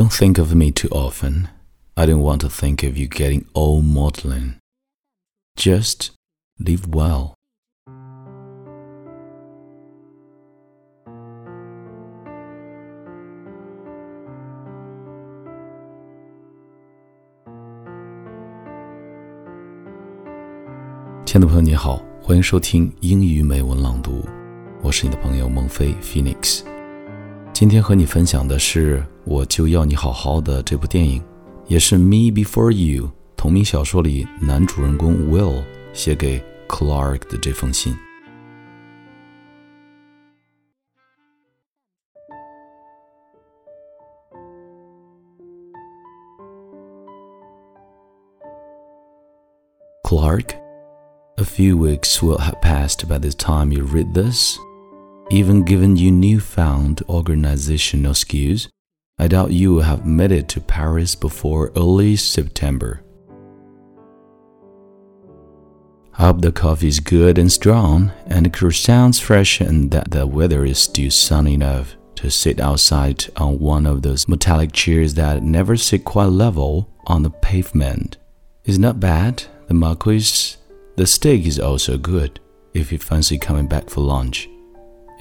[0.00, 1.48] Don't think of me too often.
[1.96, 4.56] I don't want to think of you getting old maudlin.
[5.56, 6.10] Just
[6.58, 7.32] live well.
[21.24, 24.22] 亲爱的朋友，你好，欢迎收听英语美文朗读，
[24.82, 26.69] 我是你的朋友孟非 Phoenix。
[27.60, 31.22] 今天和你分享的是《我就要你好好的》这部电影，
[31.66, 37.96] 也是《Me Before You》同名小说里男主人公 Will 写给 Clark 的这封信。
[50.02, 54.58] Clark。a few weeks will have passed by the time you read this.
[55.31, 58.67] Even given you newfound organizational skills,
[59.17, 63.01] I doubt you will have made it to Paris before early September.
[66.17, 70.27] I hope the coffee is good and strong, and the croissants fresh, and that the
[70.27, 75.43] weather is still sunny enough to sit outside on one of those metallic chairs that
[75.43, 78.17] never sit quite level on the pavement.
[78.65, 79.45] It's not bad.
[79.69, 80.57] The Marquis
[80.97, 82.41] the steak is also good
[82.73, 84.49] if you fancy coming back for lunch.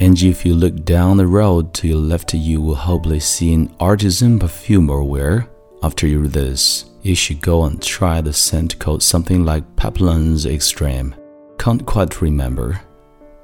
[0.00, 4.38] And if you look down the road to your left, you will hopefully see L'Artisan
[4.38, 5.46] Parfumeur where,
[5.82, 10.46] after you read this, you should go and try the scent called something like Papillon's
[10.46, 11.14] Extreme.
[11.58, 12.80] Can't quite remember.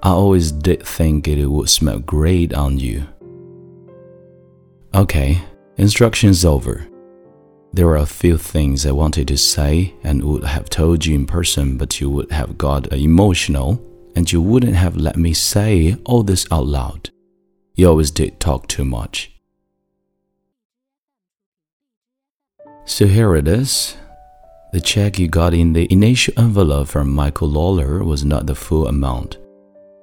[0.02, 3.06] I always did think it would smell great on you.
[4.94, 5.42] Okay,
[5.77, 6.86] instructions over.
[7.74, 11.27] There are a few things I wanted to say and would have told you in
[11.27, 13.82] person, but you would have got emotional
[14.17, 17.11] and you wouldn't have let me say all this out loud.
[17.75, 19.31] You always did talk too much.
[22.86, 23.97] So here it is.
[24.73, 28.89] The check you got in the initial envelope from Michael Lawler was not the full
[28.89, 29.39] amount,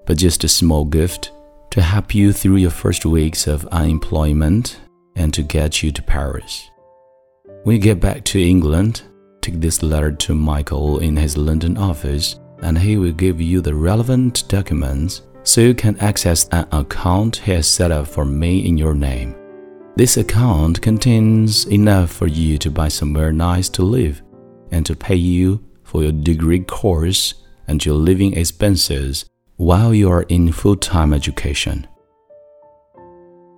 [0.05, 1.31] but just a small gift
[1.71, 4.79] to help you through your first weeks of unemployment
[5.15, 6.69] and to get you to Paris.
[7.63, 9.01] When you get back to England,
[9.41, 13.75] take this letter to Michael in his London office and he will give you the
[13.75, 18.77] relevant documents so you can access an account he has set up for me in
[18.77, 19.35] your name.
[19.95, 24.23] This account contains enough for you to buy somewhere nice to live
[24.71, 27.35] and to pay you for your degree course
[27.67, 29.25] and your living expenses
[29.57, 31.85] while you are in full time education.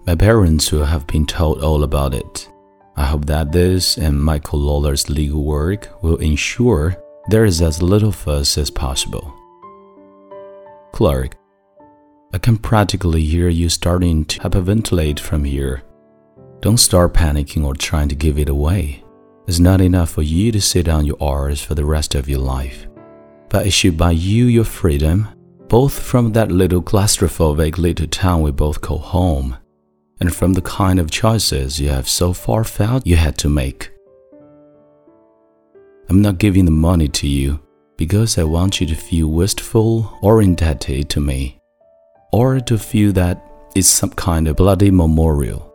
[0.05, 2.49] My parents will have been told all about it
[2.97, 6.95] I hope that this and Michael Lawler's legal work will ensure
[7.28, 9.34] there is as little fuss as possible.
[10.94, 11.36] Clark,
[12.34, 15.84] I can practically hear you starting to hyperventilate from here.
[16.62, 19.03] Don't start panicking or trying to give it away.
[19.47, 22.40] It's not enough for you to sit on your R's for the rest of your
[22.40, 22.88] life.
[23.50, 25.28] But it should buy you your freedom,
[25.68, 29.58] both from that little claustrophobic little town we both call home
[30.19, 33.91] and from the kind of choices you have so far felt you had to make.
[36.16, 37.59] I'm not giving the money to you
[37.98, 41.59] because I want you to feel wistful or indebted to me,
[42.31, 43.46] or to feel that
[43.76, 45.74] it's some kind of bloody memorial.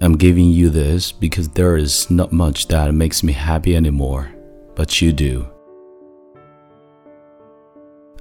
[0.00, 4.32] I'm giving you this because there is not much that makes me happy anymore,
[4.76, 5.44] but you do.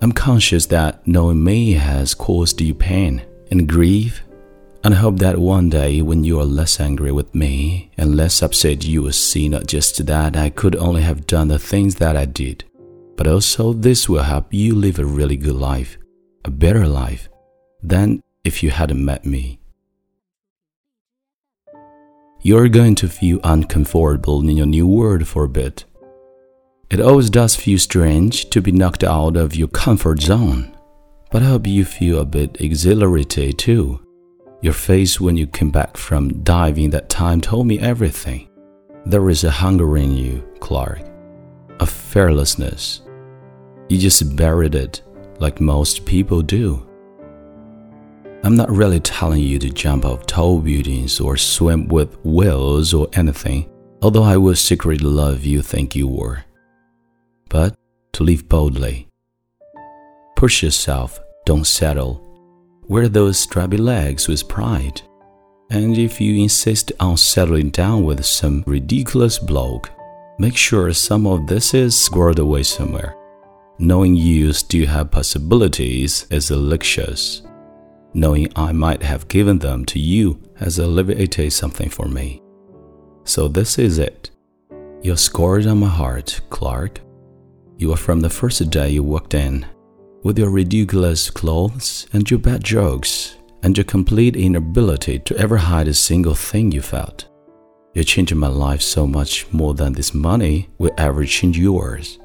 [0.02, 3.22] I'm conscious that knowing me has caused you pain
[3.52, 4.24] and grief
[4.84, 8.44] and I hope that one day when you are less angry with me and less
[8.44, 12.18] upset, you will see not just that I could only have done the things that
[12.18, 12.66] I did,
[13.16, 15.98] but also this will help you live a really good life,
[16.44, 17.30] a better life
[17.82, 19.60] than if you hadn't met me.
[22.42, 25.86] You're going to feel uncomfortable in your new world for a bit.
[26.90, 30.76] It always does feel strange to be knocked out of your comfort zone,
[31.32, 34.02] but I hope you feel a bit exhilarated too
[34.64, 38.48] your face when you came back from diving that time told me everything.
[39.06, 41.02] There is a hunger in you, Clark,
[41.82, 43.02] a fearlessness.
[43.90, 45.02] You just buried it
[45.40, 46.88] like most people do.
[48.46, 53.10] I'm not really telling you to jump off tall buildings or swim with whales or
[53.14, 53.70] anything,
[54.02, 56.46] although I would secretly love you think you were.
[57.50, 57.76] But
[58.14, 59.10] to live boldly.
[60.38, 62.33] Push yourself, don't settle,
[62.88, 65.02] Wear those stripy legs with pride.
[65.70, 69.90] And if you insist on settling down with some ridiculous bloke,
[70.38, 73.16] make sure some of this is squirreled away somewhere.
[73.80, 77.42] Knowing you still have possibilities is delicious.
[78.14, 82.42] Knowing I might have given them to you has alleviated something for me.
[83.24, 84.30] So this is it.
[85.02, 87.00] You're scored on my heart, Clark.
[87.78, 89.66] You are from the first day you walked in,
[90.24, 95.88] with your ridiculous clothes and your bad jokes and your complete inability to ever hide
[95.88, 97.30] a single thing you felt.
[97.94, 102.20] You changed my life so much more than this money will ever change yours.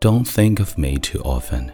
[0.00, 1.72] Don't think of me too often.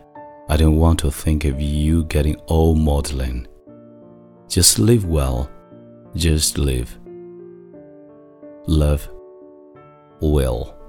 [0.49, 3.47] I don't want to think of you getting old modeling.
[4.49, 5.51] Just live well.
[6.15, 6.99] Just live.
[8.67, 9.09] Love.
[10.21, 10.82] Will.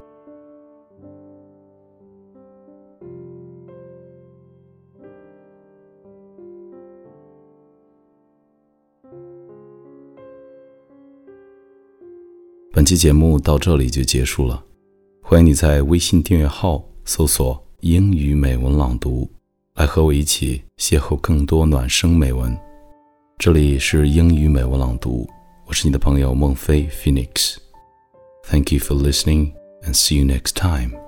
[12.75, 14.63] 本期节目到这里就结束了，
[15.21, 19.29] 欢迎你在微信订阅号搜索“英语美文朗读”，
[19.77, 22.57] 来和我一起邂逅更多暖声美文。
[23.37, 25.29] 这里是英语美文朗读，
[25.67, 27.57] 我是你的朋友孟非 Phoenix。
[28.49, 29.51] Thank you for listening
[29.83, 31.02] and see you next time.